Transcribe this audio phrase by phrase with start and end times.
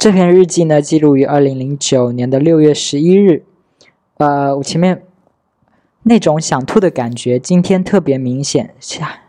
[0.00, 3.44] 这篇日记呢，记录于二零零九年的六月十一日。
[4.16, 5.02] 呃，我前面
[6.04, 8.74] 那种想吐的感觉，今天特别明显。
[8.80, 9.20] 下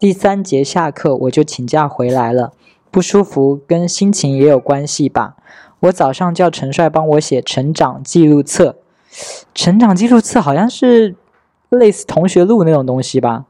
[0.00, 2.52] 第三节下课，我就请假回来了。
[2.90, 5.36] 不舒服跟心情也有关系吧。
[5.78, 8.78] 我早上叫陈帅帮我写成长记录册，
[9.54, 11.14] 成长记录册好像是
[11.68, 13.44] 类似同学录那种东西吧。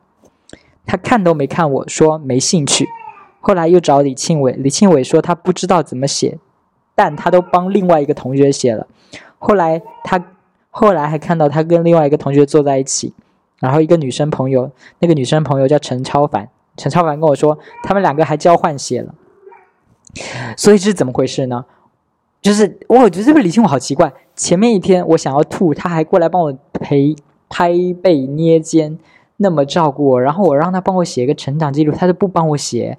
[0.84, 2.86] 他看都没看我说没兴趣。
[3.42, 6.38] 后来又找李庆伟，李庆伟说他不知道怎么写，
[6.94, 8.86] 但他都帮另外一个同学写了。
[9.38, 10.24] 后来他。
[10.74, 13.12] 后来还看到他跟另外一个同学坐在一起，
[13.60, 14.70] 然后一个女生朋友，
[15.00, 19.14] 那个女生朋友叫陈超凡，陈超凡跟我说，他们两个还交换写了。
[20.56, 21.66] 所以这是怎么回事呢？
[22.40, 27.14] 就是我觉得这个李庆伟好奇怪，前面一天我想要吐，他还过来帮我陪
[27.50, 28.98] 拍背捏肩，
[29.36, 32.96] 那么照顾我，然后我让他帮我写一个成长记录，他就不帮我写，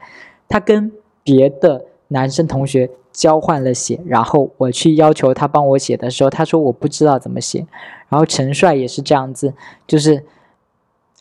[0.53, 0.91] 他跟
[1.23, 2.91] 别的男生同学。
[3.13, 7.64] 交换了写，然后我去要求他帮我写的时候，他说我不知道怎么写。
[8.09, 9.53] 然后陈帅也是这样子，
[9.86, 10.25] 就是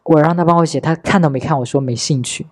[0.04, 2.46] 我让他帮我写，他看都没看，我说没兴趣。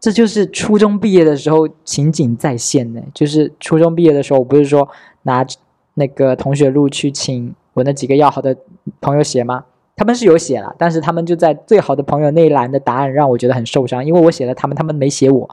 [0.00, 3.00] 这就是初中毕业的时候情景再现呢。
[3.14, 4.88] 就是初中毕业的时候，我不是说
[5.22, 5.46] 拿
[5.94, 8.56] 那个同学录去请我那几个要好的
[9.00, 9.66] 朋友写吗？
[9.96, 15.48] 他们是有写了，但是他们就在最好的朋友那一栏的答案让我觉得很受伤，因为我写了他们，他们没写我。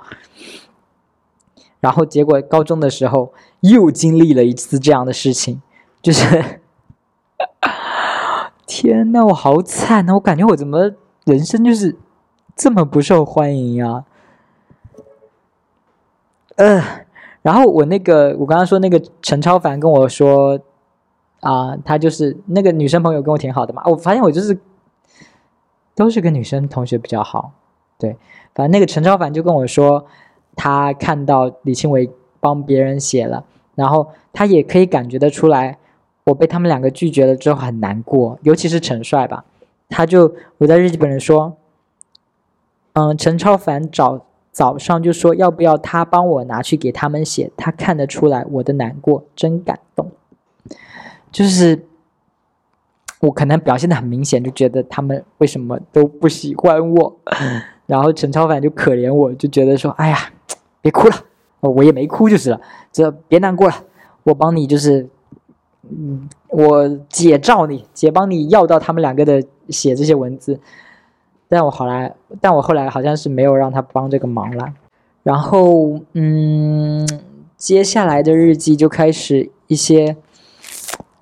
[1.80, 5.62] 然后结果高中的时候又经历了一次这样的事情，
[6.02, 6.60] 就是，
[8.68, 10.14] 天呐，我好惨啊！
[10.14, 10.92] 我感觉我怎么
[11.26, 11.96] 人生就是
[12.56, 14.04] 这么不受欢迎啊？
[16.56, 16.84] 呃，
[17.42, 20.60] 然后我那个我刚刚说那个陈超凡跟我说
[21.44, 24.58] 啊，他就是那个女生朋友跟我挺好的嘛，我发现我就是
[25.94, 27.52] 都是跟女生同学比较好，
[28.00, 28.18] 对，
[28.56, 30.06] 反正那个陈超凡就跟我说。
[30.56, 35.80] 他看到李庆伟帮别人写了，然后他也可以感觉得出来，
[36.26, 39.46] 我被他们两个拒绝了之后很难过，尤其是陈帅吧，
[39.90, 41.58] 他就我在日记本里说，
[42.94, 50.12] 嗯，陈超凡早早上就说要不要他帮我拿去给他们写，他看得出来我的难过，真感动，
[51.34, 51.86] 就是
[53.20, 57.18] 我可能表现的很明显，就觉得他们为什么都不喜欢我，
[57.88, 60.18] 然后陈超凡就可怜我，就觉得说，哎呀。
[60.84, 61.16] 别哭了，
[61.62, 62.60] 我也没哭就是了。
[62.92, 63.76] 这别难过了，
[64.24, 65.08] 我帮你就是，
[65.90, 70.60] 嗯，我姐照你，姐帮你要到他们两个的写这些文字。
[71.48, 74.74] 但我后来，但我后来好像是没有让他帮这个忙了。
[75.24, 77.08] 然后，嗯，
[77.56, 80.18] 接下来的日记就开始一些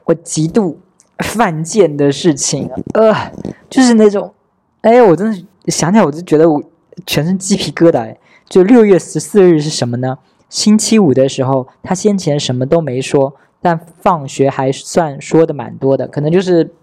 [0.05, 0.79] 我极度
[1.19, 3.13] 犯贱的事情，呃，
[3.69, 4.33] 就是那种，
[4.81, 6.61] 哎，我真的想起来我就觉得我
[7.05, 8.15] 全身鸡皮疙瘩，
[8.49, 10.17] 就六月十四日是什么呢？
[10.49, 16.73] 星期五的时候，他先前什么都没说，但放学还算说的蛮多的，可能就是，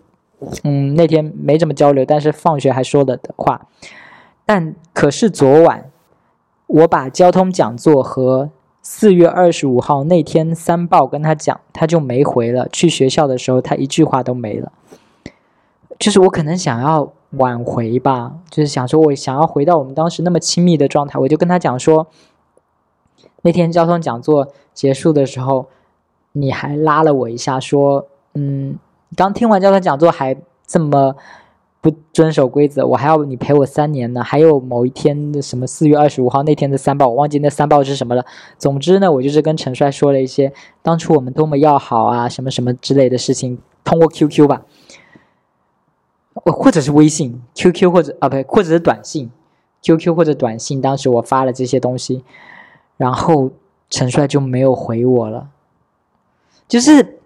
[0.64, 3.66] 嗯，那天没怎么交流，但是放学还说了的话。
[4.46, 5.90] 但可是昨晚，
[6.66, 8.48] 我把交通讲座和
[8.82, 12.68] 四月二十五号那天三报跟他讲，他就没回了。
[12.68, 14.72] 去学校的时候，他一句话都没了。
[15.98, 17.12] 就是我可能想要。
[17.32, 22.06] 挽回吧，就是想说，我想要回到我们当时那么亲密的状态，我就跟他讲说，
[23.42, 25.66] 那天交通讲座结束的时候，
[26.32, 28.78] 你还拉了我一下，说，嗯，
[29.14, 31.16] 刚听完交通讲座还这么
[31.80, 34.22] 不遵守规则，我还要你陪我三年呢。
[34.22, 38.24] 还有某一天的什么四月二十五号那天的三报，我忘记那三报是什么了。
[38.58, 40.52] 总之呢，我就是跟陈帅说了一些
[40.82, 44.62] 当初我们多么要好啊，什么什么之类的事情，通过 QQ 吧。
[46.44, 49.28] 或者是微信、QQ 或者啊，不对，或者是短信
[49.82, 50.80] ，QQ 或者短信。
[50.80, 52.22] 当时我发了这些东西，
[52.96, 53.50] 然后
[53.90, 55.48] 陈帅就没有回我了。
[56.68, 57.18] 就是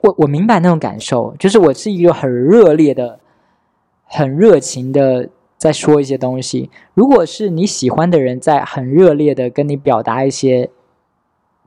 [0.00, 3.20] 我我明白那种感受，就是我是一个很热烈的、
[4.14, 6.70] 很热情的在说一些东西。
[6.94, 10.70] 如果是你喜欢的人在很热烈的跟你表达一些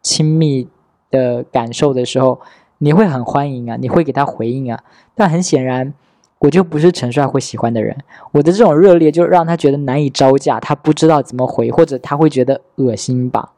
[0.02, 0.68] 亲密
[1.12, 2.40] 的感受的时候，
[2.80, 4.84] 你会很欢迎啊，你会给他回应啊。
[5.14, 5.94] 但很显然。
[6.40, 7.98] 我就不是陈帅会喜欢的人，
[8.32, 13.54] 我的这种热烈就让他觉得难以招架，他不知道怎么回，或者他会觉得恶心吧。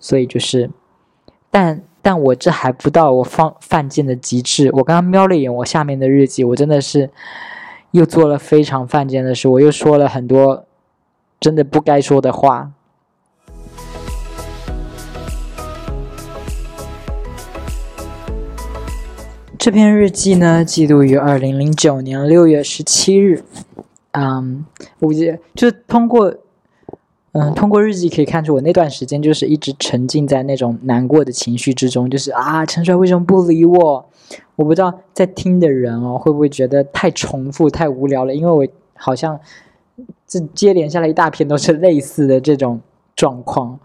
[0.00, 0.70] 所以就是，
[1.50, 4.70] 但但我这还不到我放犯贱的极致。
[4.72, 7.10] 我刚刚瞄了一眼我下面的日记，我真的是
[7.92, 10.64] 又做了非常犯贱的事，我又说了很多
[11.40, 12.72] 真的不该说的话。
[19.58, 23.42] 这篇日记呢，记录于二零零九年六月十七日。
[24.12, 24.64] 嗯，
[25.00, 26.32] 我觉就通过，
[27.32, 34.08] 嗯，通过日记可以看出，我那段时间就是一直沉浸在那种难过的情绪之中，就是啊，陈帅为什么不理我？
[34.56, 38.34] 我不知道在听的人哦，会不会觉得太重复、太无聊了？
[38.34, 39.38] 因为我好像
[40.26, 42.80] 这接连下来一大片都是类似的这种
[43.14, 43.78] 状况，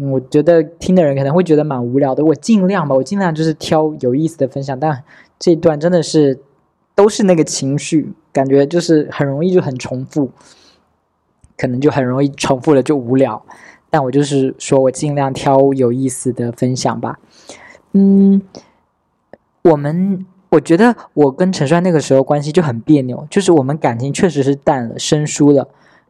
[0.00, 2.24] 我觉得听的人可能会觉得蛮无聊的。
[2.24, 5.02] 我尽量吧，我尽量就是挑有意思的分享，但
[5.38, 6.40] 这段真的是
[6.94, 10.30] 都是那个情绪，感觉就是很容易就很重复。
[11.56, 13.44] 可能就很容易重复了，就无聊。
[13.90, 17.18] 但我就是说我尽量挑有意思的分享吧。
[17.92, 18.40] 嗯，
[19.62, 25.68] 我们我觉得我跟陈帅那个时候关系就很别扭，就是我们感情确实是淡了、生疏了，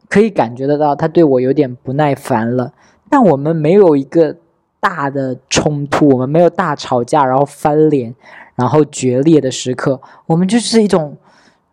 [0.09, 2.73] 可以感觉得到他对我有点不耐烦了。
[3.09, 4.37] 但我们没有一个
[4.79, 8.15] 大的冲突，我们没有大吵架，然后翻脸，
[8.55, 10.01] 然后决裂的时刻。
[10.27, 11.17] 我们就是一种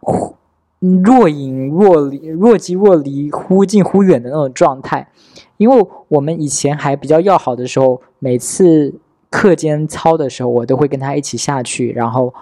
[0.01, 0.35] 忽。
[0.81, 5.09] 若隐若离，若即若离，忽近忽远的那种状态。
[5.57, 8.95] 因为我们以前还比较要好的时候，每次
[9.31, 12.35] 课间操的时候，我都会跟他一起下去，然后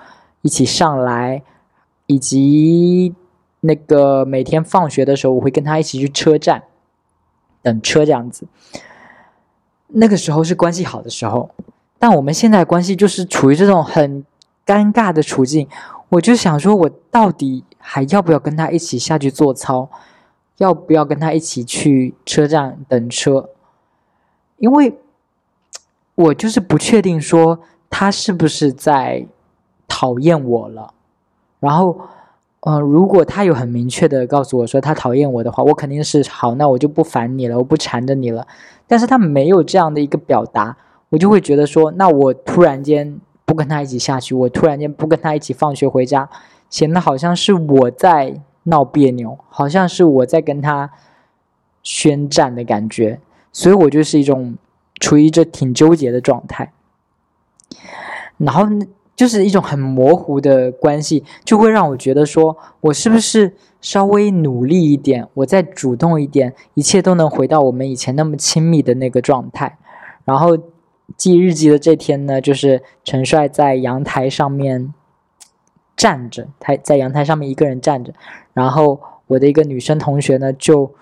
[0.43, 1.43] 一起上来，
[2.06, 3.15] 以及
[3.61, 6.62] 那个每天放学的时候，我会跟他一起去车站
[7.62, 8.47] 等车这样子。
[9.88, 11.50] 那个时候是关系好的时候，
[11.99, 14.25] 但我们现在关系就是处于这种很
[14.65, 15.69] 尴尬的处境。
[16.09, 17.65] 我就想说，我到底。
[17.89, 19.89] 还要不要跟他一起下去做操？
[20.56, 23.50] 要不要跟他一起去车站等车？
[24.59, 24.99] 因为，
[26.17, 29.25] 我就是不确定说他是不是在
[29.87, 30.93] 讨厌我了。
[31.61, 31.97] 然后，
[32.61, 38.47] 嗯，如果他有很明确的告诉我说他讨厌我的话，我肯定是好，那我就不烦你了，我不缠着你了。
[38.89, 40.77] 但是他没有这样的一个表达，
[41.11, 46.29] 我就会觉得说，那我突然间不跟他一起下去，我突然间不跟他一起放学回家。
[46.69, 50.91] 显得好像是我在闹别扭，好像是我在跟他
[51.83, 53.21] 宣战的感觉，
[53.53, 54.57] 所以我就是一种
[55.00, 56.72] 处于这挺纠结的状态。
[58.38, 58.66] 然后
[59.14, 69.78] 就是一种很模糊的关系，就会让我觉得说，我是不是稍微努力一点，我再主动一点，一切都能回到我们以前那么亲密的那个状态。
[70.25, 70.58] 然后
[71.16, 74.93] 记日记的这天呢，就是陈帅在阳台上面。
[75.96, 78.12] 站着，他在阳台上面一个人站着，
[78.52, 80.93] 然后我的一个女生同学呢就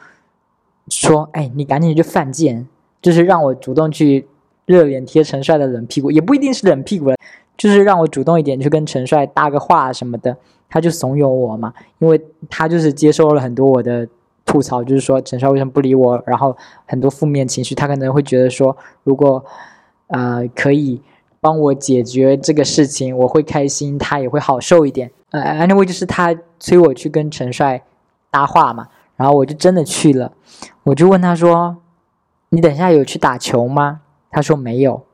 [0.87, 2.69] 说：“哎，你赶紧去犯贱，
[3.05, 4.27] 就是让我主动去
[4.65, 7.17] 热脸贴陈帅的冷屁股，也不一定是冷屁股了，
[7.57, 10.35] 就是让我主动一点去跟陈帅搭个话什么的。”
[10.71, 14.09] 他就怂恿我嘛，因为他就是接受了很多我的
[14.47, 16.57] 吐槽，就是说陈帅为什么不理我，然后
[16.87, 19.45] 很多负面情绪，他可能会觉得说，如果
[20.09, 21.01] 呃可以。
[21.41, 25.11] 帮我解决这个事情，我会开心，他也会好受一点。
[25.31, 27.83] 呃，anyway，就是他催我去跟陈帅
[28.31, 30.33] 搭话嘛，然后我就真的去了。
[30.85, 31.77] 我就问他说
[32.55, 35.05] ：“你等下有去打球吗？”他说没有。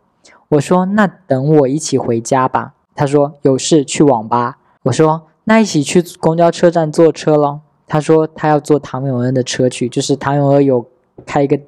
[0.51, 7.63] 我说：“那等我一起回家吧。”他说：“有事去网吧。”我说：“那一起去公交车站坐车咯。
[7.87, 10.87] 他说：“他要坐唐永恩的车去，就是唐永恩有
[11.27, 11.59] 开一个。”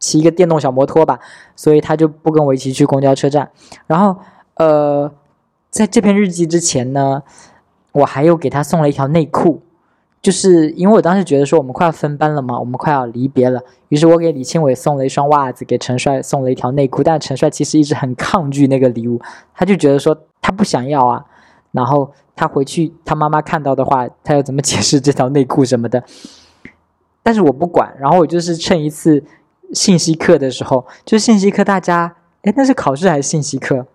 [0.00, 1.20] 骑一个电动小摩托吧，
[1.54, 3.50] 所以他就不跟我一起去公交车站。
[3.86, 4.16] 然后，
[4.54, 5.12] 呃，
[5.68, 7.22] 在这篇日记之前呢，
[7.92, 9.60] 我还有给他送了一条内裤，
[10.22, 17.02] 就是因为我当时觉得说我们快要分班了嘛，我们快要离别了，于是我给李庆伟送了一双袜子，给陈帅送了一条内裤。
[17.02, 19.20] 但陈帅其实一直很抗拒那个礼物，
[19.54, 21.24] 他就觉得说他不想要啊。
[21.72, 26.02] 然后他回去，他妈妈看到的话，他要怎么解释这条内裤什么的？
[27.22, 29.24] 但是我不管，然后我就是趁一次。
[29.72, 33.86] 信息课的时候，就信息课，大家哎，那是考试还是信息课？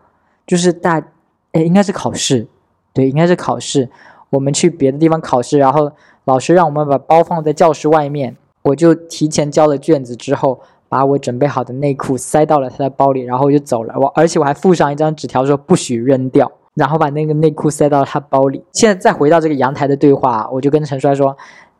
[0.47, 1.05] 就是大
[1.51, 2.47] 哎，应该是考试，
[2.93, 3.89] 对，应该是考试。
[4.35, 5.91] 我们去别的地方考试，然后
[6.25, 13.95] 老师让我们把包放在教室外面，我就提前交了卷子之后，把我准备好的内裤塞到了他的包里，然后我就走了。
[13.97, 18.63] 我而且我还附上一张纸条说不许扔掉，然后把那个内裤塞到他包里。
[18.73, 21.35] 现在再回到这个阳台的对话，我就跟陈帅说，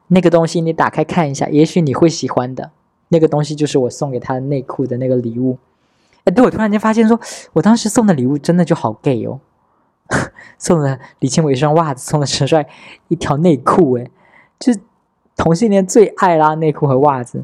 [0.08, 2.72] 那个东西你打开看一下，也许你会喜欢的。
[3.10, 5.58] 那个东西就是我送给他的内裤的那个礼物，
[6.24, 7.20] 哎，对我突然间发现说，
[7.54, 9.40] 我当时送的礼物真的就好 gay 哦，
[10.58, 12.68] 送了李庆伟一双袜子，送了陈帅
[13.08, 14.10] 一条内裤，哎，
[14.60, 14.74] 就
[15.36, 17.44] 同性恋最爱啦，内裤和袜子。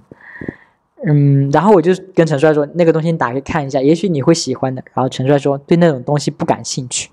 [1.06, 4.84] 嗯，然后我就跟陈帅说，那个东西你打开看一下，也许你会喜欢的。
[4.94, 7.10] 然后陈帅说对那种东西不感兴趣，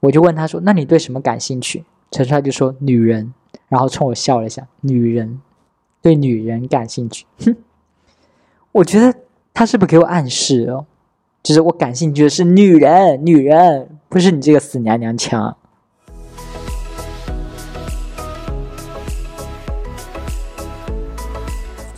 [0.00, 1.84] 我就问他说，那你对什么感兴趣？
[2.10, 3.34] 陈帅就说女人，
[3.68, 5.40] 然后冲我笑了一下，女人。
[6.02, 7.56] 对女人感兴趣，哼，
[8.72, 9.20] 我觉得
[9.54, 10.84] 他是不是给我暗示哦？
[11.44, 15.54] 就是我感兴趣的是女人，女人不是你这个死娘娘腔。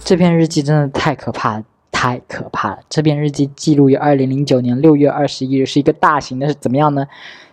[0.05, 2.81] 这篇日记真的太可怕了，太可怕了。
[2.89, 7.07] 这篇日记记录于二零零九年六月二十一日，是一个大型的，是怎么样呢？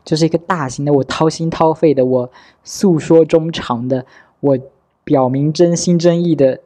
[0.03, 2.31] 就是一个大型的，我掏心掏肺的，我
[2.63, 4.03] 诉说衷肠的，
[4.39, 4.57] 我
[5.03, 6.59] 表明真心真意的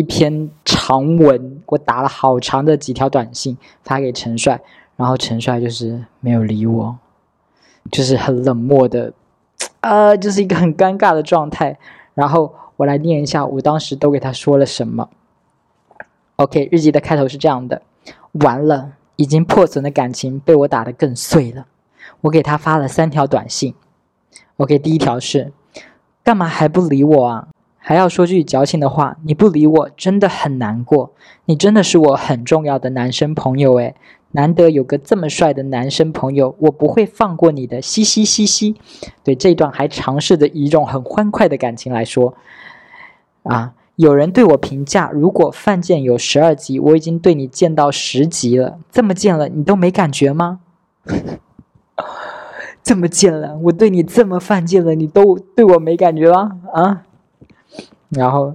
[0.00, 1.60] 一篇长文。
[1.66, 4.62] 我打了好长的几条短信发给陈帅，
[4.96, 6.96] 然后陈帅就是没有理我，
[7.92, 9.12] 就是很冷漠的，
[9.80, 11.78] 呃，就是一个很尴尬的状态。
[12.14, 15.10] 然后我来念一下，我当时都给他说了什么。
[16.36, 17.82] OK，日记的开头是这样的：
[18.32, 21.66] 完了，已经破损的感情被我打得更碎了。
[22.22, 23.74] 我给他发了三条短信。
[24.56, 25.52] OK，第一条是：
[26.24, 27.48] 干嘛还不理我啊？
[27.82, 31.12] 还要说句矫情的话，你不理我真的很难过。
[31.46, 33.96] 你真的是我很重要的男生朋友诶，
[34.32, 37.82] 难得有个这么帅的男生朋友，我不会放过你的。
[37.82, 38.76] 嘻嘻嘻嘻。
[39.24, 42.34] 对这段还尝试着以一种很欢快的感情来说
[43.42, 43.72] 啊。
[43.96, 48.78] 有人对我评价，如果犯贱有十二级，我已经对你贱到十级了。
[48.90, 50.60] 这么贱了，你都没感觉吗？
[52.82, 56.52] 这么贱了，我对你这么犯贱了，你都对我没感觉吗？
[56.72, 57.02] 啊？
[58.10, 58.54] 然后，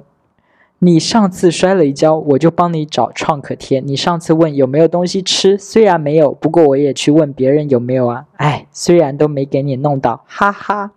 [0.79, 3.79] 你上次摔了一跤，我就帮你找创可贴。
[3.79, 8.25] 你上次问有没有东西吃，虽然没有，不过我也去问别人有没有啊。
[8.35, 10.91] 哎，虽然都没给你弄到，哈哈，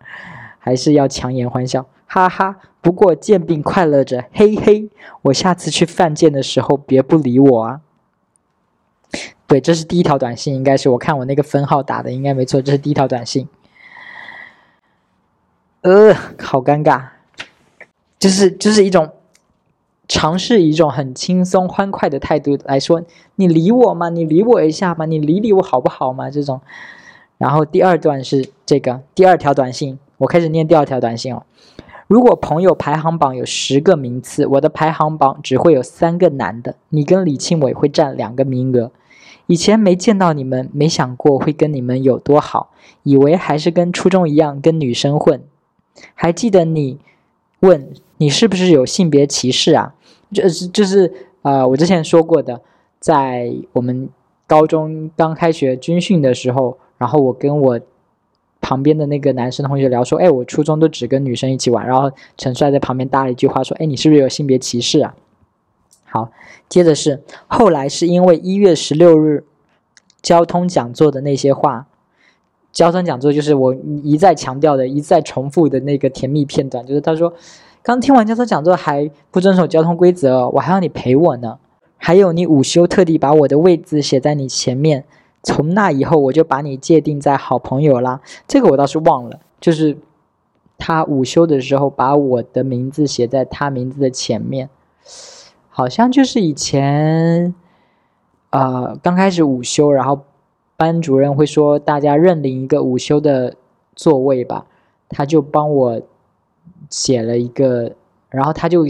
[0.58, 1.86] 还是要强颜欢笑。
[2.06, 4.90] 哈哈，不过贱病快乐着，嘿嘿。
[5.22, 7.80] 我下次去犯贱的时候，别不理我啊。
[9.46, 12.60] 对，这是第一条短信，应该是我看我那个分号打的，应该没错。
[12.60, 13.48] 这是第一条短信。
[15.82, 17.02] 呃，好尴尬，
[18.18, 19.10] 就是就是一种
[20.08, 23.02] 尝试一种很轻松欢快的态度来说，
[23.36, 24.08] 你理我吗？
[24.08, 25.04] 你理我一下吗？
[25.04, 26.30] 你理理我好不好吗？
[26.30, 26.60] 这种。
[27.36, 31.44] 然后第二段是这个第二条短信，我开始念第二条短信哦。
[32.08, 38.90] 如果朋友排行榜有十个名次，我的排行榜只会有三个男的，你跟李庆伟会占两个名额。
[39.46, 42.70] 以前没见到你们，没想过会跟你们有多好，
[43.02, 45.42] 以为还是跟初中一样跟女生混。
[46.14, 46.98] 还记得你
[47.60, 49.94] 问你是不是有性别歧视啊？
[50.32, 51.12] 就是就是
[51.42, 52.60] 呃，我之前说过的，
[52.98, 54.08] 在我们
[54.46, 57.80] 高中刚开学军训的时候，然后我跟我。
[58.60, 65.14] 旁边的那个男生同学聊说：“哎，我初中都只跟女生一起玩。”然后陈帅在旁边搭了一句话说：“哎，你是不是有性别歧视啊？”
[66.04, 66.32] 好，
[66.68, 69.44] 接着是后来是因为一月十六日
[70.20, 71.86] 交通讲座的那些话，
[72.72, 77.32] 交通讲座就是我一再强调的、一再重复的那个甜蜜片段，就是他说
[77.82, 81.58] ：“刚听完交通讲座还不遵守交通规则，我还要你陪我呢。
[81.96, 85.04] 还有你午休特地把我的位置写在你前面。”
[85.44, 88.20] 从那以后，我就把你界定在好朋友啦。
[88.48, 89.96] 这个我倒是忘了，就是
[90.76, 94.68] 他午休的时候把我的名字写在他名字的前面，
[95.68, 97.54] 好像就是以前，
[98.50, 100.24] 呃，刚开始午休，然后
[100.78, 103.56] 班主任会说大家认领一个午休的
[103.96, 104.64] 座位吧，
[105.08, 106.00] 他就帮我
[106.88, 107.92] 写了一个，
[108.30, 108.84] 然后他就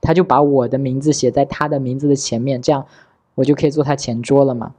[0.00, 2.86] 他就把我的名字写在他的名字的前面，这样
[3.34, 4.72] 我就可以坐他前桌了嘛。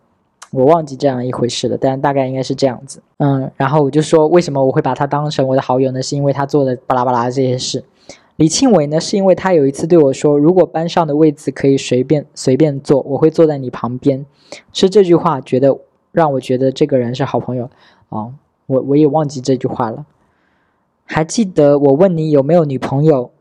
[0.52, 3.04] 我忘记这样一回事了，但大概应该是这样子。
[3.18, 6.02] 嗯，然后我就说，为什么我会把他当成我的好友呢？
[6.02, 7.84] 是因为他做的巴拉巴拉这些事。
[8.38, 14.26] 李庆伟呢，是因为他有一次对我说，如果班上的位子可以随便随便坐，我会坐在你旁边。
[14.74, 15.78] 是这句话觉得
[16.12, 17.70] 让我觉得这个人是好朋友
[18.10, 18.34] 啊。
[18.66, 20.06] 我我也忘记这句话了。
[21.06, 23.32] 还记得我问你有没有女朋友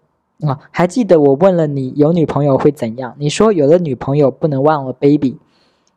[0.40, 0.60] 啊？
[0.70, 3.14] 还记得我问了你有女朋友会怎样？
[3.18, 5.36] 你说有了女朋友不能忘了 baby。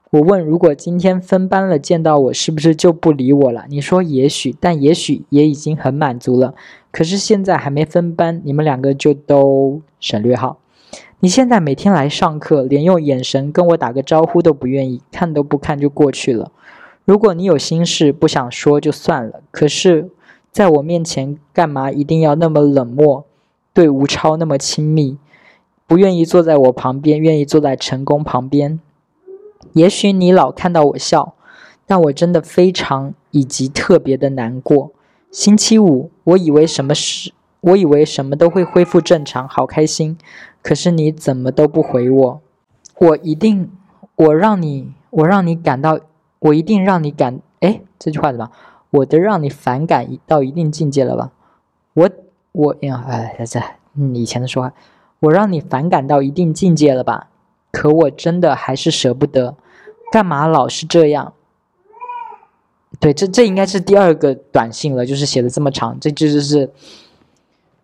[0.09, 3.63] 我问：如果今天分班了，见到我是不是就不理我了？
[3.69, 6.53] 你说也许，但也许也已经很满足了。
[6.91, 10.57] 可是现在还没分班，你们两个就都省略号。
[11.21, 16.51] 你现在每天来上课，连用眼神跟我打个招呼都不愿意，看都不看就过去了。
[17.05, 20.09] 如果你有心事不想说就算了，可是
[20.51, 23.25] 在我面前干嘛一定要那么冷漠？
[23.73, 25.17] 对吴超那么亲密，
[25.87, 28.79] 不愿意坐在我旁边，愿意坐在成功旁边。
[29.73, 31.33] 也许你老看到我笑，
[31.85, 34.91] 但我真的非常以及特别的难过。
[35.31, 37.31] 星期五，我以为什么事，
[37.61, 40.17] 我以为什么都会恢复正常，好开心。
[40.61, 42.41] 可是你怎么都不回我，
[42.97, 43.71] 我一定，
[44.15, 45.97] 我让你，我让你感到，
[46.41, 48.51] 我一定让你感，哎，这句话怎么？
[48.89, 51.31] 我的让你反感到一定境界了吧？
[51.93, 52.09] 我，
[52.51, 53.59] 我呀，哎，这，
[53.95, 54.73] 嗯，以前的说话，
[55.21, 57.29] 我让你反感到一定境界了吧？
[57.71, 59.55] 可我真的还是舍不得，
[60.11, 61.33] 干嘛老是这样？
[62.99, 66.71] 对，这这应该是第二个短信了，就是写的这么长，这就是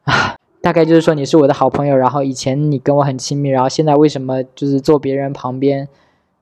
[0.03, 0.35] 啊。
[0.59, 5.87] 大概就是说你是我的好朋友，然后以前你跟我很亲密，然后现在为什么就是坐别人旁边，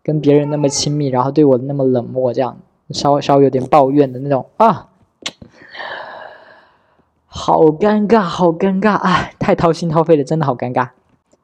[0.06, 2.56] 跟别人那么亲密，然后对我那么冷漠，这样
[2.92, 4.90] 稍微稍微有点抱怨的那种啊，
[7.26, 10.90] 好尴尬，好尴尬，哎，太掏心掏肺了，真的好尴尬。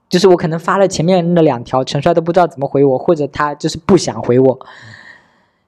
[0.07, 4.59] 就是我可能发了前面那两条，陈帅都不知道怎么回我，或者他就是不想回我，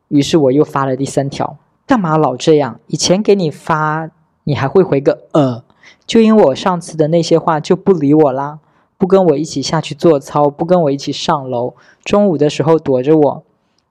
[0.09, 1.57] 于是我又发了第三条，
[1.87, 2.79] 干嘛老这样？
[2.85, 4.11] 以前给你发，
[4.43, 5.63] 你还会回个呃。
[6.05, 8.59] 就因为我上次的那些话就不理我啦，
[9.03, 11.73] 不跟我一起下去做操，不跟我一起上楼，
[12.05, 13.43] 中午的时候躲着我。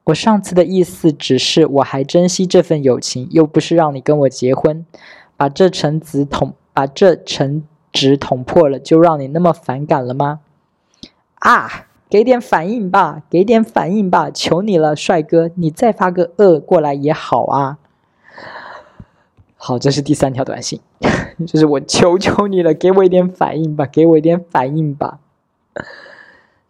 [0.04, 4.86] 我上次的意思只是我还珍惜这份友情，又不是让你跟我结婚。
[5.36, 10.40] 把这层纸捅，把这层纸捅破了，就让你那么反感了吗？
[11.40, 17.76] 啊，给点反应吧，给点反应吧，求你了，帅哥，你再发个呃过来也好啊。
[19.64, 20.80] 好，这是第三条短信。
[21.46, 25.20] 就是我求求你了，给我一点反应吧，给我一点反应吧。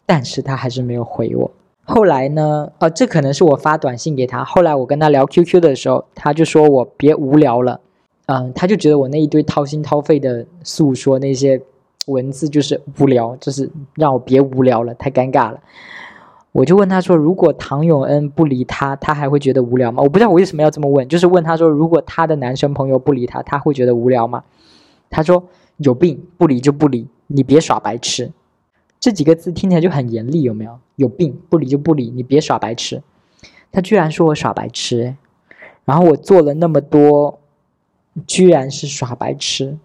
[0.05, 1.49] 但是他还是没有回我。
[1.85, 2.71] 后来呢？
[2.77, 4.43] 呃，这可能是我发短信给他。
[4.43, 7.79] 后来我跟他聊 QQ 的时候，他就说我别无聊了。
[8.27, 11.59] 嗯，他就觉得我那一堆掏心掏肺的诉说那些
[12.05, 15.59] 文字就是无聊，就是让我别无聊了，太尴尬了。
[16.53, 24.43] 我就问他说：“如果唐永恩不理他，他还会觉得无聊吗？”我不知道我为什么要这么问，就是问他说：“如果他的男生朋友不理他，他会觉得无聊吗？”
[25.09, 28.31] 他说：“有病，不理就不理，你别耍白痴。”
[29.01, 30.79] 这几个字听起来就很严厉，有没有？
[30.95, 33.01] 有病，不理就不理，你别耍白痴。
[33.71, 35.15] 他居然说我耍白痴，
[35.85, 37.39] 然后我做了那么多，
[38.27, 39.79] 居然是耍白痴，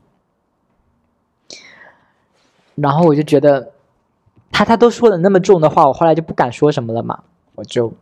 [2.74, 3.72] 然后我就觉得。
[4.50, 7.22] 他他都说了那么重的话，我后来就不敢说什么了嘛，
[7.54, 7.92] 我就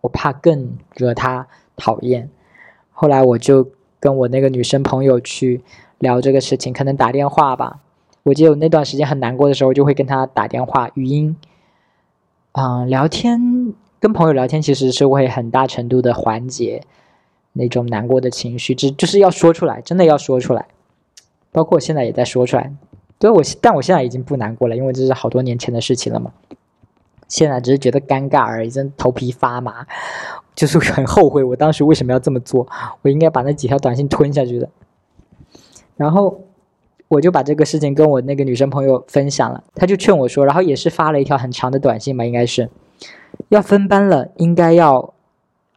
[0.00, 1.46] 我怕更惹他
[1.76, 2.28] 讨厌。
[2.90, 3.68] 后来我就
[4.00, 5.62] 跟我那个女生朋友去
[5.98, 7.80] 聊这个事情，可能打电话吧。
[8.24, 11.36] 我记得我那段时间很难过的时候，就会跟他打电话语音，
[12.52, 16.82] 嗯，聊天跟朋友聊天其实是会很大程度的缓解
[17.52, 20.66] 那种难过的情绪，只就是要说出来，真的要说出来。
[21.50, 22.72] 包括我现在也在说出来。
[23.22, 26.32] 所以，我但我现在已经不难过了，因为这是好多年前的事情了嘛。
[27.28, 29.86] 现在只是觉得尴尬而已，真头皮发麻，
[30.56, 32.66] 就是很后悔我当时为什么要这么做，
[33.02, 34.68] 我应该把那几条短信吞下去的。
[35.96, 36.40] 然后
[37.06, 42.68] 我就把这个事情跟我那个女生朋友分享了，她就劝我说，然后也是发了一条很长的短信吧，应该是
[43.50, 45.14] 要分班了，应该要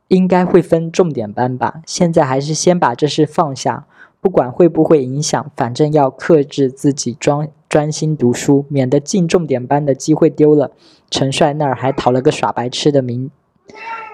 [0.07, 3.85] 应该会分重点班吧，现在还是先把这事放下。
[4.25, 10.71] 不管会不会影响，反正要克制自己，专专心读书，免得进重点班的机会丢了。
[11.11, 13.29] 陈帅那儿还讨了个耍白痴的名，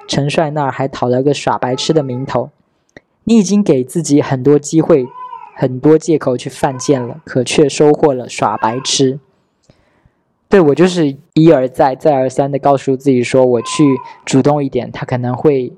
[0.10, 2.50] 陈帅那儿还讨了个耍白痴的名头。
[3.24, 5.08] 你已经给自己很多机会，
[5.56, 9.18] 很多借口去犯贱了，可却收获了耍白痴。
[10.50, 13.86] 对我就是一而再，再而三的告诉自己说，我去
[14.26, 15.72] 主动一点，他可能会，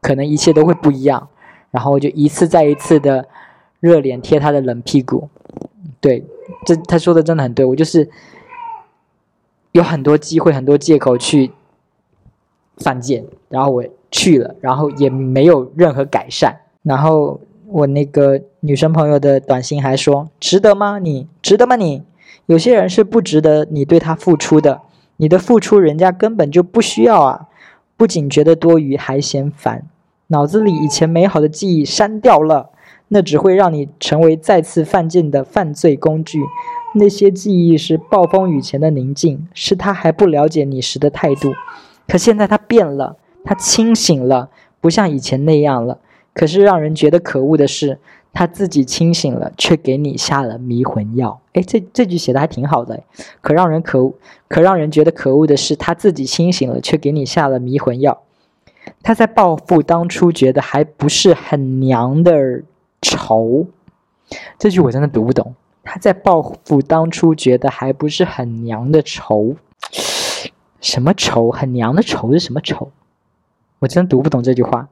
[0.00, 1.28] 可能一切都会不一样。
[1.70, 3.28] 然后我就一次再一次的
[3.80, 5.28] 热脸贴他的冷屁股，
[6.00, 6.24] 对，
[6.64, 8.08] 这他说的真的很对，我就是
[9.72, 11.52] 有很多机会、很多借口去
[12.78, 16.60] 犯贱，然后我去了，然后也没有任何改善。
[16.82, 20.98] 然后我那个女生朋友的短信还说：“值得吗？
[20.98, 21.76] 你值得吗？
[21.76, 22.02] 你
[22.46, 24.80] 有些人是不值得你对他付出的，
[25.18, 27.48] 你的付出人家根本就不需要啊，
[27.96, 29.86] 不仅觉得多余，还嫌烦。”
[30.30, 32.68] 脑子里以前美好的记忆删掉了，
[33.08, 36.40] 那只会让你成为再次犯贱的犯罪工具。
[36.94, 41.54] 那些记忆是暴风雨前的宁静，是他还不了解你时的态度。
[42.06, 44.50] 可现在他变了，他清醒了，
[44.82, 45.98] 不像以前那样了。
[46.34, 47.98] 可是让人觉得可恶的是，
[48.34, 51.40] 他自己清醒了，却给你下了迷魂药。
[51.54, 53.02] 哎，这这句写的还挺好的。
[53.40, 54.14] 可让人可恶
[54.46, 58.20] 可让人觉得可恶的是，他自己清醒了，却给你下了迷魂药。
[59.02, 62.62] 他在报复当初觉得还不是很娘的
[63.00, 63.66] 仇，
[64.58, 65.54] 这句我真的读不懂。
[65.84, 69.56] 他在报复当初觉得还不是很娘的仇，
[70.80, 71.50] 什么仇？
[71.50, 72.90] 很娘的仇是什么仇？
[73.78, 74.88] 我真读不懂这句话。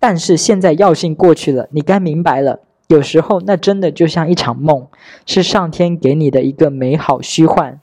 [0.00, 2.60] 但是现在药性过去了，你该明白了。
[2.88, 4.88] 有时候那真的就像一场梦，
[5.24, 7.80] 是上天给你的一个美好虚幻。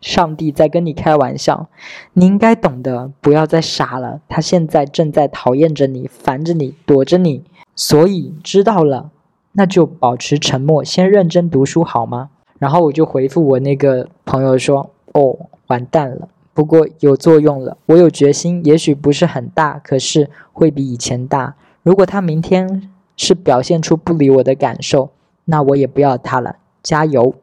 [0.00, 1.68] 上帝在跟你开玩笑，
[2.14, 4.20] 你应该懂得，不要再傻了。
[4.28, 7.44] 他现在正在讨厌着你，烦着你，躲着你。
[7.76, 9.10] 所以知道了，
[9.52, 12.30] 那就保持沉默，先认真读书好吗？
[12.58, 15.36] 然后我就回复我那个朋友说：“哦，
[15.68, 17.76] 完蛋了，不过有作用了。
[17.86, 21.54] 我有决心，也许不是很大，可是会比以前大。
[21.82, 25.10] 如果他明天是表现出不理我的感受，
[25.46, 26.56] 那我也不要他了。
[26.82, 27.34] 加油。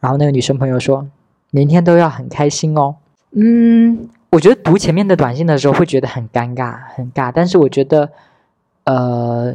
[0.00, 1.06] 然后那个女生朋友说，
[1.52, 2.96] 明天都要很开心哦。
[3.30, 7.30] 嗯，我觉得读前面的短信的时候会觉得很尴尬，很尬。
[7.32, 8.10] 但是我觉得，
[8.84, 9.54] 呃，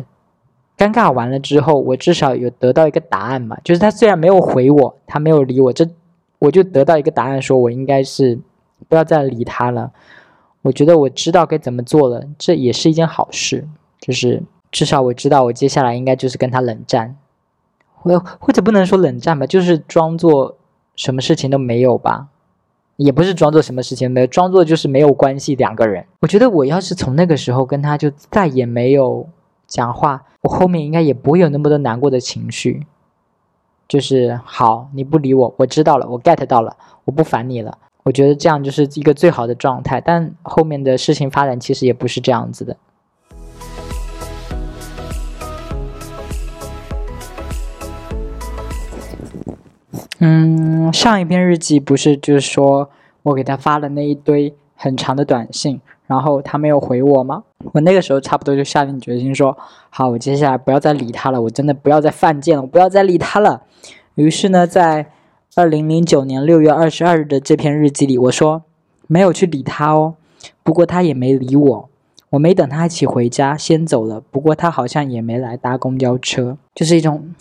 [0.77, 3.57] 尴尬完了之后，我至少有得到一个答案嘛。
[3.63, 5.89] 就是他虽然没有回我，他没有理我，这
[6.39, 8.37] 我就得到一个答案，说我应该是
[8.87, 9.91] 不要再理他了。
[10.61, 13.67] 我觉得我知道该怎么做了，这也是一件好事。
[13.99, 17.15] 就是至少我知道，我接下来应该就是跟他冷战，
[17.95, 20.57] 或或者不能说冷战吧，就是装作
[20.97, 22.27] 什么事情都没有吧，
[22.97, 25.55] 也不是装作什么事情没有，装作就是没有关系。
[25.55, 29.29] 两个人，我觉得我要是从那个时候跟他就再也没有
[29.65, 32.85] 讲话，我后面应该也不会有那么多难过的情绪。
[33.87, 37.77] 就是好，你不理我，我知道了，我 get 到了，我不烦你了。
[38.03, 42.75] 我觉得这样就是一个最好的状态，但后面的事情发展其实也不是这样子的。
[50.19, 52.89] 嗯，上一篇日记不是就是说
[53.23, 57.43] 我给他发了那一堆很长的短信，然后他没有回我吗？
[57.73, 59.57] 我那个时候差不多就下定决心说，
[59.89, 63.63] 好，我接下来不要再理他了，我真的不要再犯贱了，我不要再理他了。
[64.15, 65.11] 于是呢，在
[65.55, 68.63] 二零零九年六月二十二日的这篇日记里，我说
[69.07, 70.15] 没有去理他哦，
[70.63, 71.89] 不过他也没理我，
[72.31, 74.21] 我没等他一起回家，先走了。
[74.31, 77.33] 不过他好像也没来搭公交车，就是一种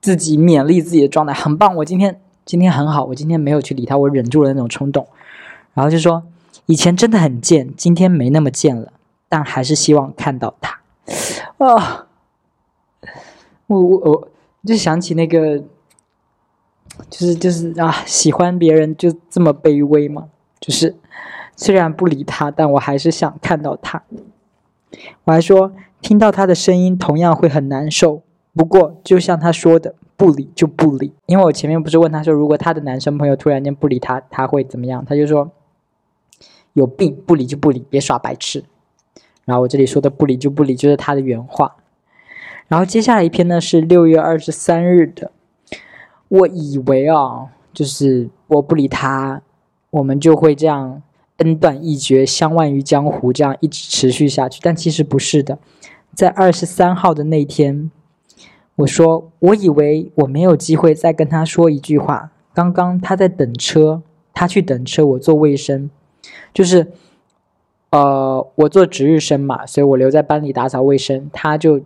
[0.00, 1.76] 自己勉励自己的状态，很棒。
[1.76, 5.06] 我今天今天很好，我今天没有去理他，我忍住了那种冲动。
[5.74, 6.24] 然后就说
[6.66, 8.92] 以前真的很贱，今天没那么贱了，
[9.28, 10.80] 但还是希望看到他。
[11.58, 12.06] 啊，
[13.66, 14.28] 我我我
[14.64, 15.62] 就想起那个。
[17.08, 20.28] 就是就是啊，喜欢别人就这么卑微吗？
[20.60, 20.94] 就是
[21.56, 24.02] 虽然不理他，但我还是想看到他。
[25.24, 28.22] 我还说听到他的声音同样会很难受。
[28.54, 31.12] 不过就像他说的，不理就不理。
[31.26, 35.04] 因为我前面不是问他说，如果他的男生朋友突然间不理他，他会怎么样？
[35.04, 35.50] 他就说
[36.72, 38.64] 有病，不理就不理，别耍白痴。
[39.44, 41.76] 然后我这里说的不理就不理，就是他的原话。
[42.68, 45.32] 然后接下来一篇呢是六月二十三日的。
[46.28, 49.42] 我以为啊，就是我不理他，
[49.90, 51.02] 我们就会这样
[51.38, 54.60] 恩断义绝、相忘于江湖，这样一直持续下去。
[54.62, 55.58] 但其实不是的，
[56.14, 57.90] 在二十三号的那天，
[58.76, 62.32] 我说我以为我没有机会再跟他说一句话。
[62.52, 64.02] 刚刚他在等车，
[64.34, 65.88] 他去等车，我做卫生，
[66.52, 66.88] 就是
[67.90, 71.80] 呃，我做值日生嘛，所以我留在班里打扫卫生，他就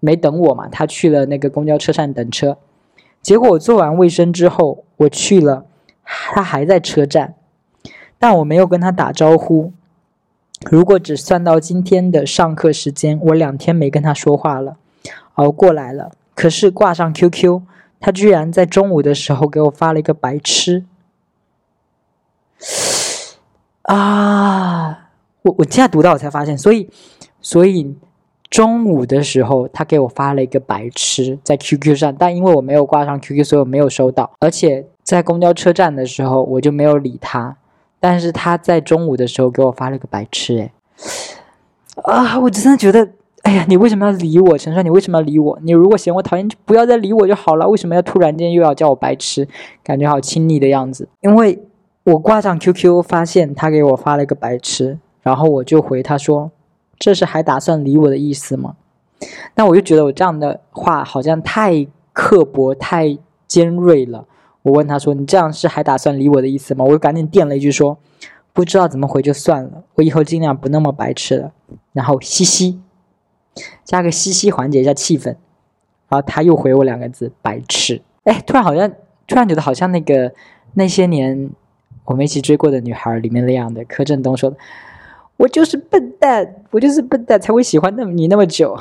[0.00, 2.58] 没等我嘛，他去了那个公交车站等车。
[3.22, 5.66] 结果我做完卫生之后，我去了，
[6.04, 7.34] 他还在车站，
[8.18, 9.72] 但我没有跟他打招呼。
[10.70, 14.76] 如果只算到今天的上课时间，我两天没跟他说话了，
[15.36, 16.12] 熬过来了。
[16.34, 17.62] 可是挂上 QQ，
[17.98, 20.84] 他居然在中午的时候给我发了一个白痴。
[23.82, 25.08] 啊！
[25.42, 26.90] 我我现在读到我才发现，所以，
[27.40, 27.96] 所以。
[28.48, 34.30] 中午的时候，他给我发了一个白痴在 QQ 上，但因为我没有挂上 QQ，所以我没有收到。
[34.38, 37.56] 而且在公交车站的时候，我就没有理他。
[37.98, 40.72] 但是他在中午的时候给我发了个白痴，哎，
[42.04, 43.10] 啊，我真的觉得，
[43.46, 44.82] 哎呀，你为什么要理我，陈帅？
[44.82, 45.56] 你为什么要理我？
[45.62, 47.68] 你如果嫌我讨厌，就不要再理我就好了。
[47.68, 49.46] 为什么要突然间又要叫我白痴？
[49.84, 51.08] 感觉好亲昵的样子。
[51.20, 51.62] 因为
[52.02, 56.50] 我挂上 QQ，发现他给我发了一个白痴，然后我就回他说。
[56.98, 58.74] 这是还打算理我的意思吗？
[59.54, 64.24] 那我就觉得我这样的话好像太刻薄、太尖锐了。
[64.62, 67.96] 我问他说：“你这样是还打算理我的意思吗？”我就赶紧垫了一句说
[68.52, 71.52] ：“不知道怎么回就算了，我以后尽量不那么白痴了。”
[71.94, 72.80] 然后嘻嘻，
[73.84, 75.26] 加个嘻嘻缓解一下气氛。
[76.08, 78.90] 然后他又回我两个字：“白痴。”哎，突然好像
[79.26, 80.32] 突然觉得好像那个
[80.74, 81.50] 那些年
[82.04, 84.54] 我们一起追过的女孩里面那样的柯震东说。
[85.38, 88.74] 我就是笨蛋，我就是笨蛋才会喜欢那么你那么久，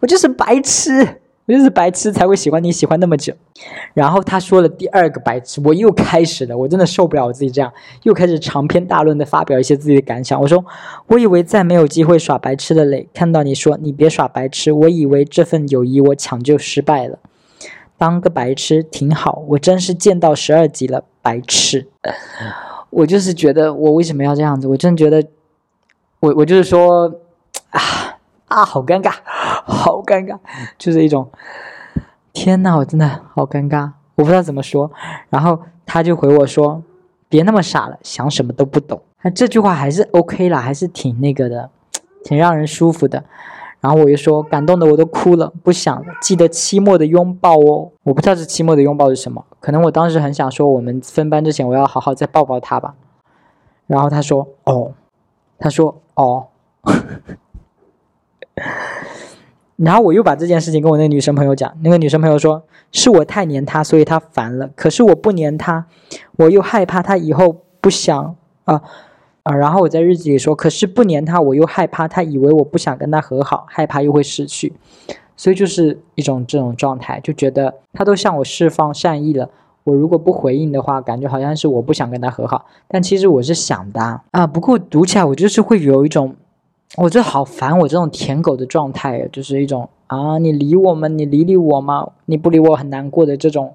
[0.00, 1.20] 我就是白痴，
[1.52, 3.34] 就是白痴才会喜欢你喜欢那么久。
[3.94, 7.72] 然后他说了第二个白痴，我又开始了，我真的受不了我自己这样，
[8.04, 10.40] 又开始长篇大论的发表一些自己的感想。
[10.40, 10.64] 我说，
[11.06, 17.18] 我以为再没有机会耍白痴的嘞，看到你说你别耍白痴，我以为这份友谊我抢救失败了，
[17.98, 21.88] 当个白痴挺好，我真是见到十二级了，白痴。
[22.90, 25.22] 我就是觉得我为什么要这样子，我真觉得。
[26.20, 27.12] 我我就是说，
[27.70, 27.80] 啊
[28.46, 29.12] 啊，好尴尬，
[29.64, 30.38] 好尴尬，
[30.78, 31.30] 就是一种，
[32.32, 34.90] 天呐，我真的好尴尬，我不知道怎么说。
[35.30, 36.82] 然后他就回我说
[37.28, 39.00] ：“别那么傻了，想什么都不懂。”
[39.34, 41.70] 这句话还是 OK 啦，还是挺那个的，
[42.24, 43.22] 挺让人舒服的。
[43.80, 47.90] 然后我就说感动的我都哭了，不想了，记得期末的拥抱哦。
[48.04, 52.94] 我不知道这期末的拥抱是什么，可能我当时很想说我们分班之前我要好好再抱抱他吧。
[53.88, 54.92] 然后他说哦，
[55.58, 56.46] 他说哦，
[59.84, 64.70] 然后我又把这件事情跟我那个女生朋友讲，那个女生朋友说是我太黏他，所以他烦了。
[64.76, 65.86] 可是我不黏他，
[66.36, 68.82] 我又害怕他以后不想啊。
[69.44, 74.72] 啊，然后我在日记里说，可是不黏他，我又害怕他以为我不想跟他和好，害怕又会失去，
[75.36, 79.50] 所以就是一种这种状态，就觉得他都向我释放善意了，
[79.82, 84.46] 我如果不回应的话，感觉好像是我不想跟他和好，但其实我是想的啊。
[84.46, 86.36] 不过读起来我就是会有一种，
[86.98, 91.08] 我觉得好烦我这种舔狗的状态，就是一种啊，你理我吗？
[91.08, 92.10] 你理理我吗？
[92.26, 93.74] 你不理我很难过的这种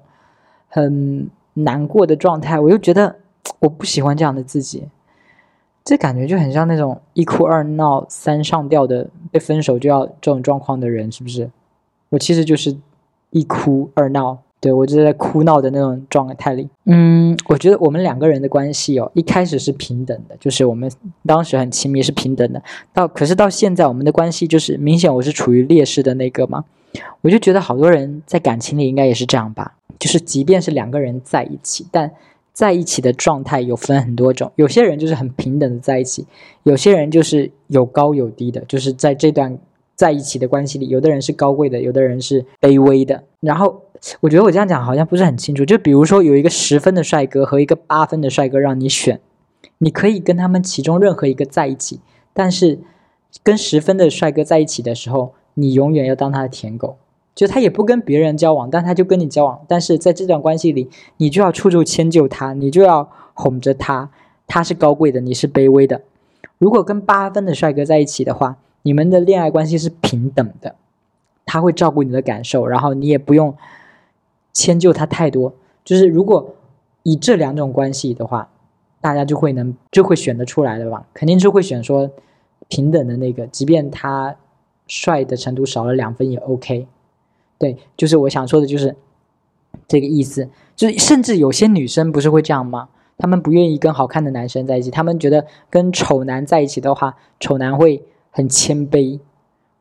[0.68, 3.16] 很难过的状态，我又觉得
[3.58, 4.84] 我不喜欢这样的自己。
[5.84, 11.50] 这感觉就很像那种一哭二闹三上吊的被分手就要这种状况的人，是不是？
[12.10, 12.76] 我其实就是
[13.30, 16.68] 一哭二闹，对我就在哭闹的那种状态里。
[16.84, 20.90] 嗯，我觉得我们两个人的关系哦，一开始是平等的，就是我们
[21.26, 22.62] 当时很亲密是平等的。
[22.92, 26.64] 到可是到现在，我们的关系就是明显我是处于劣势的那个嘛。
[27.20, 32.10] 我就觉得好多人在感情里应该也是这样吧，就是即便是两个人在一起，但。
[32.50, 36.26] 在一起的状态有分很多种，有些人就是很平等的在一起，
[36.64, 39.56] 有些人就是有高有低的，就是在这段
[39.98, 43.24] 在一起的关系里，有的人是高贵的，有的人是卑微的。
[43.40, 43.82] 然后
[44.20, 49.20] 我觉得我这样讲好像不是很清楚，就比如说有一个十分的帅哥和一个八分的帅哥让你选，
[49.78, 51.98] 你可以跟他们其中任何一个在一起，
[52.32, 52.78] 但是
[53.42, 56.96] 跟十分的帅哥在一起的时候，你永远要当他的舔狗。
[57.34, 59.60] 就他也不跟别人交往，但他就跟你交往。
[59.66, 64.10] 但是在这段关系里，你就要处处迁就他，你就要哄着他。
[64.46, 66.02] 他是高贵的，你是卑微的。
[66.58, 70.74] 如果跟八分的帅哥在一起的话，你们的恋爱关系是平等的，
[71.44, 73.54] 他会照顾你的感受，然后你也不用
[74.52, 75.52] 迁就他太多。
[75.84, 76.54] 就是如果
[77.02, 78.50] 以这两种关系的话，
[79.00, 81.06] 大家就会能就会选得出来的吧？
[81.14, 82.10] 肯定是会选说
[82.68, 84.36] 平等的那个，即便他
[84.86, 86.86] 帅的程度少了两分也 OK。
[87.58, 88.96] 对，就是我想说的，就是
[89.86, 90.48] 这个意思。
[90.76, 92.88] 就是甚至有些女生不是会这样吗？
[93.16, 99.18] 她们不愿意跟好看的男生在一起，她们觉得跟丑男在一起的话，丑男会很谦卑，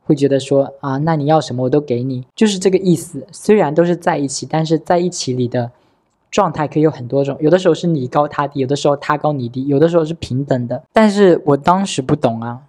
[0.04, 3.26] 会觉得说啊，那你要什么我都给你，就是这个意思。
[3.32, 5.72] 虽然都是在一起，但是在一起里的
[6.32, 10.84] 状态可以有很多种，有的时候是你高他低，有的时候他高你低，有的时候是平等的。
[10.94, 12.62] 但是我当时不懂啊，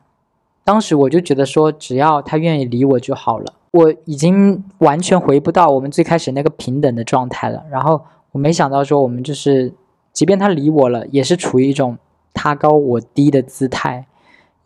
[0.65, 3.55] 当时我就觉得说，只要他愿意理我就好了。
[3.71, 7.63] 我已经完全回不到我们最开始那个平等的状态了。
[7.71, 8.01] 然后
[8.33, 9.73] 我没想到说，我们就是，
[10.13, 11.99] 即便他理我了，也是处于一种
[12.33, 14.07] 他高我低的姿态，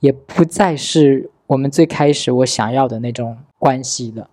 [0.02, 4.28] 也不再是我们最开始我想要的那种关系了。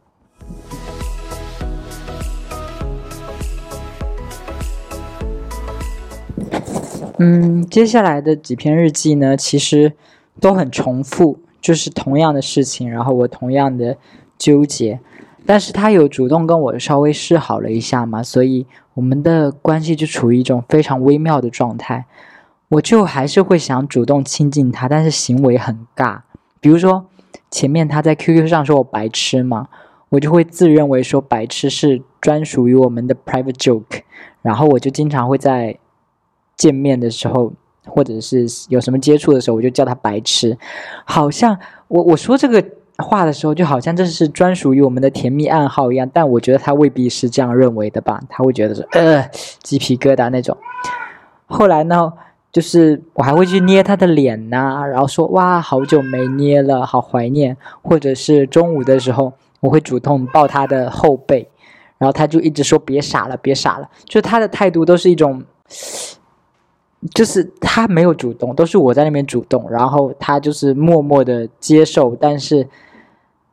[7.19, 9.93] 嗯，接下来的几篇日记呢，其实
[10.41, 13.95] 都很重复，就是同样的事情，然后我同样的。
[14.39, 15.01] 纠结，
[15.45, 22.05] 但是他有主动跟我稍微示好了一下嘛，所以我们的关系就处于一种非常微妙的状态。
[22.69, 26.21] 我就还是会想主动亲近他，但是行为很尬。
[26.60, 27.05] 比如说
[27.51, 29.67] 前面他在 QQ 上说我白痴嘛，
[30.10, 34.01] 我就会自认为说白痴是专属于我们的 private joke，
[34.41, 35.77] 然后我就经常会在
[36.55, 37.53] 见面的时候
[37.86, 40.58] 或者是有什么接触的时候，我就叫他白痴，
[41.05, 42.63] 好像我我说这个。
[43.01, 48.19] 话的时候就好像这是专属于我们的甜蜜暗号一样，但我觉得他未必是这样认为的吧？
[48.27, 49.25] 他会觉得是呃
[49.63, 50.58] 鸡皮疙瘩那种。
[51.47, 52.12] 后来呢，
[52.51, 57.55] 就是我还会去捏他的脸呐，然后说哇好久没捏了，好怀念。
[57.81, 61.47] 或者是中午的时候，我会主动抱他的后背，
[61.97, 63.89] 然后他就一直说别傻了，别傻了。
[64.05, 65.43] 就他的态度都是一种，
[67.13, 72.67] 就是他没有主动，都是我在那边主动，然后他就是默默的接受，但是。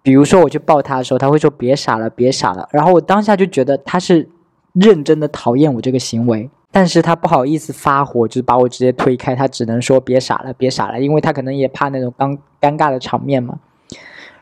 [0.03, 2.69] 比如说，我去抱他的时候，他会说“别傻了，别傻了”。
[2.71, 4.29] 然后我当下就觉得他是
[4.73, 9.35] 认真的讨厌我这个行为，但是他不好意思发火，就是把我直接推开。
[9.35, 13.59] 他只能说“别傻了，别傻了”，因为他可能也怕那种尴尴尬的场面嘛。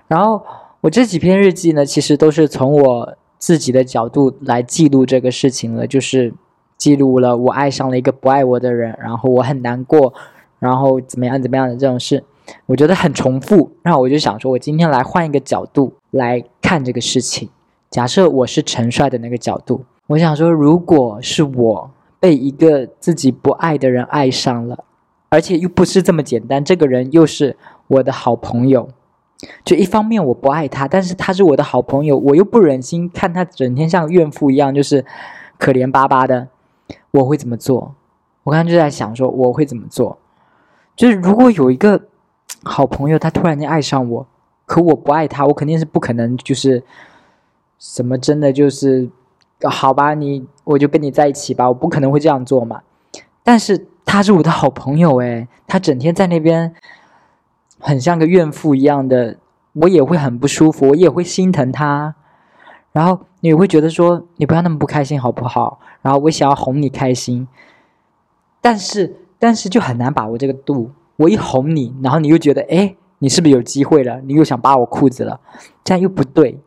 [0.08, 0.44] 然后
[0.80, 6.34] 我这几篇日记呢，其实都是从我自己的角度来记录这个事情了，就是
[6.76, 10.12] 记录了我爱上了一个不爱我的人，然后我很难过，
[10.58, 12.24] 然后怎么样怎么样的这种事。
[12.66, 17.48] 我觉得很重复，然后我就想说，我今天来换一个角度来看这个事情。
[17.92, 21.90] 假设我是陈帅的那个角度，我想说，如果是我
[22.24, 24.82] 被一个自己不爱的人爱上了，
[25.28, 27.54] 而且又不是这么简单，这个人又是
[27.86, 28.88] 我的好朋友，
[29.62, 35.04] 就一方面我不爱他，但是他是我的好朋友，我又不忍心看他整天像怨妇一样，就是
[35.58, 36.48] 可怜巴巴的。
[37.10, 37.94] 我会怎么做？
[38.44, 40.18] 我刚刚就在想说我会怎么做。
[40.96, 42.04] 就是如果有一个
[42.62, 44.26] 好朋友，他突然间爱上我，
[44.64, 46.82] 可我不爱他，我肯定是不可能就是
[47.78, 49.10] 什么真的就是
[49.64, 52.82] 好吧，你我就跟你在一起吧，我不可能会这样做嘛。
[53.42, 56.74] 但是他是我的好朋友诶，他整天在那边。
[57.80, 59.36] 很像个怨妇一样的，
[59.74, 62.14] 我也会很不舒服，我也会心疼他，
[62.92, 65.78] 然后你会觉得说你不要那么不开心好不好？
[66.00, 67.46] 然后我想要哄你开心，
[68.62, 70.92] 但是但是就很难把握这个度。
[71.16, 74.18] 我一哄你，然后你又觉得哎，你是不是有机会了？
[74.22, 75.38] 你又想扒我裤子了，
[75.82, 76.58] 这样又不对，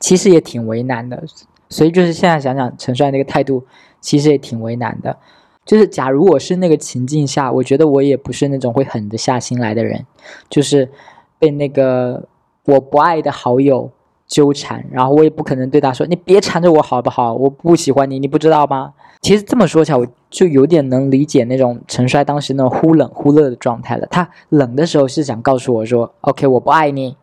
[0.00, 1.22] 其实也挺为难的。
[1.70, 3.64] 所以就是现在想想陈帅那个态度，
[4.00, 5.16] 其实也挺为难的。
[5.64, 10.04] 就是假如我是那个情境下，我觉得我也不是那种会狠得下心来的人，
[10.48, 10.90] 就是
[11.38, 12.26] 被那个
[12.64, 13.90] 我不爱的好友
[14.26, 17.34] 纠缠，然后我也不可能对他说：“你别缠着我好不好？
[17.34, 24.06] 我不喜欢你，你不知道吗？”其实这么说起来，我就有点能理解那种陈帅当时那种忽冷忽热的状态了。
[24.10, 27.16] 他冷的时候是想告诉我说：“OK，我不爱你，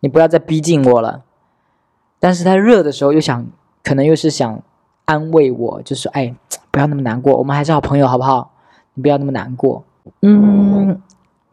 [0.00, 1.22] 你不要再逼近我了。”
[2.24, 3.44] 但是他热的时候又想，
[3.82, 4.58] 可能又是想
[5.04, 6.34] 安慰我，就是哎。
[6.70, 8.50] 不要那么难过，我们还是好朋友，好不好？
[8.94, 9.84] 你不要那么难过。
[10.22, 11.00] 嗯，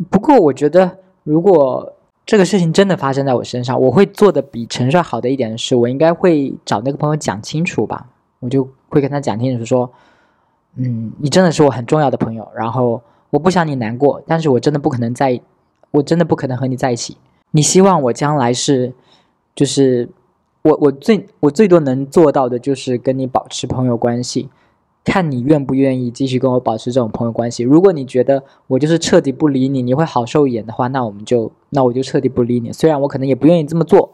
[0.10, 1.94] 不过我觉得，如果
[2.26, 8.08] 这个事情真的发生在我身上，我会做的比陈帅好的一点是，我应该会找那个朋友讲清楚吧。
[8.40, 9.92] 我就会跟他讲清楚，说，
[10.76, 15.40] 嗯，你真的是我很重要的朋友，然后我不想你难过，但是我真的不可能在，
[15.92, 17.16] 我真的不可能和你在一起。
[17.52, 18.92] 你希望我将来是，
[19.54, 20.10] 就是
[20.64, 24.50] 我我最我最多能做到的就是跟你保持朋友关系。
[25.04, 27.64] 看你愿不愿意继续跟我保持这种朋友关系。
[27.64, 32.72] 如果你觉得我就是彻底不理你，你会好受一点的话，那我们就那我就彻底不理你。
[32.72, 34.14] 虽然我可能也不愿意这么做，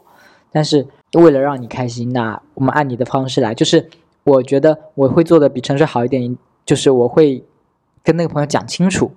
[0.50, 3.52] 但是为了让你开心，那我们按你的方式来。
[3.52, 3.90] 就是
[4.24, 7.44] 我觉得我会做的比陈水好一点，就是我会
[8.02, 9.10] 跟那个朋友讲清楚，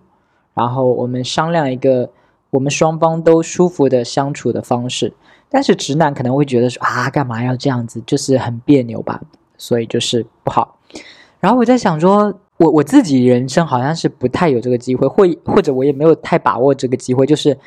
[0.54, 2.10] 然后我们商量一个
[2.50, 5.13] 我们双方都舒服的相处的方式。
[5.54, 9.22] 但是直男可能会觉得说啊，干嘛要这样子，就是很别扭吧，
[9.58, 10.80] 所以就是不好。
[11.42, 17.26] 然后我在想说，我我自己人生好像是不太有这个机会，或或者我也没有太把握这个机会。
[17.26, 17.58] 就是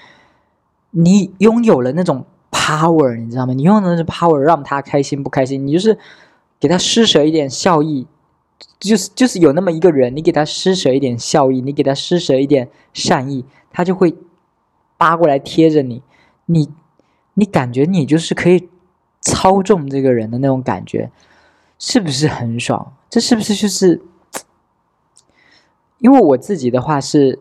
[0.92, 3.52] 你拥有了那种 power，你知道吗？
[3.52, 5.98] 你拥有那种 power，让他开心不开心，你就是
[6.58, 8.06] 给他施舍一点孝义，
[8.78, 14.14] 就是就是有那么一个人，你给他施舍一点孝义，你给他施舍一点善意，他就会
[14.96, 16.00] 扒过来贴着你，
[16.46, 16.68] 你
[17.34, 18.68] 你感觉你就是可以
[19.20, 21.10] 操纵这个人的那种感觉，
[21.78, 22.92] 是不是很爽？
[23.10, 24.02] 这是不是就是？
[25.98, 27.40] 因为我自己的话是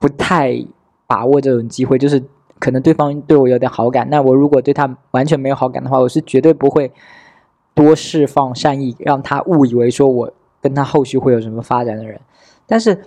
[0.00, 0.66] 不太
[1.06, 2.24] 把握这种机会，就是
[2.58, 6.90] 可能对方对我有点好感，那我如果对他完全没有好感的话，我是绝对不会
[7.72, 12.20] 多释放善意，让他误以为说我跟他后续会有什么发展的人。
[12.66, 13.04] 但是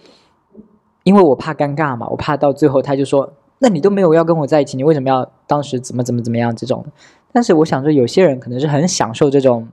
[1.04, 3.34] 因为我怕尴尬嘛，我怕到最后他就说
[3.66, 6.86] ：“那你都没有要跟我在一起，你为什么要当时怎么怎么怎么样？”这种。
[7.34, 9.68] 但是我想说，有些人可能是很享受这种。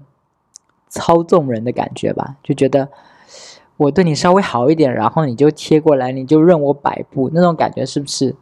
[0.94, 2.90] 操纵人的感觉吧，就觉得
[3.78, 8.36] 我对你稍微好一点，然后你就贴过来，你就任我摆布，那种感觉是不是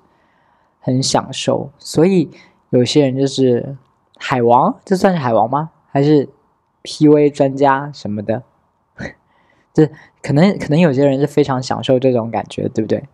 [0.81, 1.71] 很享受？
[1.79, 2.29] 所以
[2.71, 3.77] 有些人就是
[4.19, 5.71] 海王，这算是海王吗？
[5.93, 6.29] 还是
[6.83, 8.43] P V 专家什么的？
[9.73, 9.89] 这
[10.21, 13.05] 可能可能有些人是非常享受这种感觉，对不对？